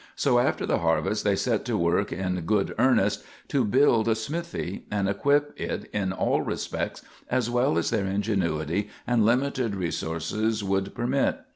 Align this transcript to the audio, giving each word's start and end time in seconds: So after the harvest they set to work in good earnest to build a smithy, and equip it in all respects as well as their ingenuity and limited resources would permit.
So 0.15 0.39
after 0.39 0.65
the 0.65 0.79
harvest 0.79 1.23
they 1.23 1.35
set 1.35 1.63
to 1.65 1.77
work 1.77 2.11
in 2.11 2.41
good 2.41 2.73
earnest 2.79 3.23
to 3.49 3.63
build 3.63 4.07
a 4.07 4.15
smithy, 4.15 4.85
and 4.89 5.07
equip 5.07 5.53
it 5.61 5.87
in 5.93 6.11
all 6.11 6.41
respects 6.41 7.03
as 7.29 7.51
well 7.51 7.77
as 7.77 7.91
their 7.91 8.07
ingenuity 8.07 8.89
and 9.05 9.23
limited 9.23 9.75
resources 9.75 10.63
would 10.63 10.95
permit. 10.95 11.41